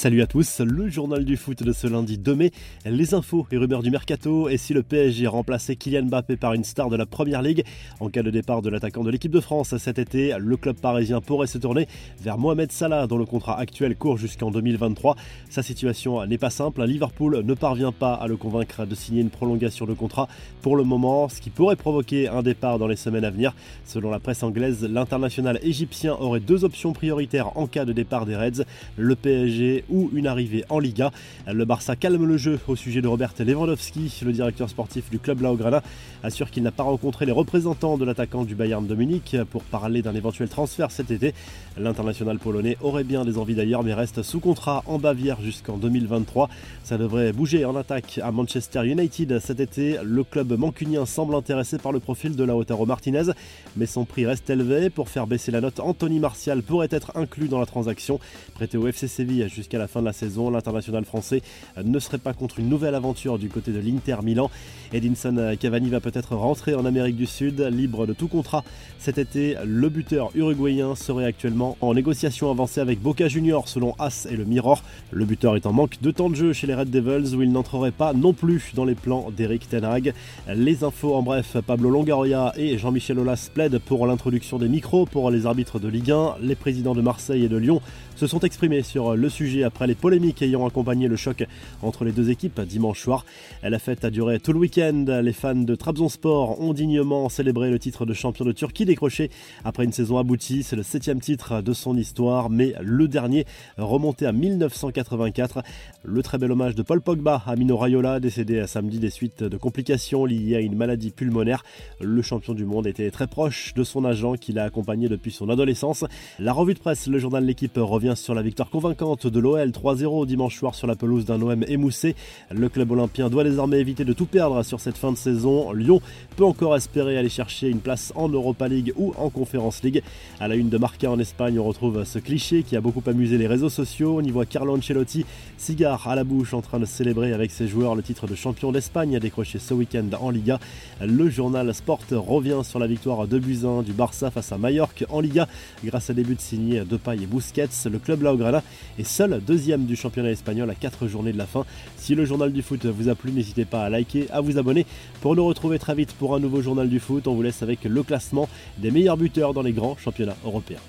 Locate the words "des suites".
108.98-109.42